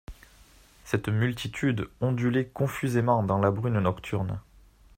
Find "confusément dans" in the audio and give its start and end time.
2.47-3.37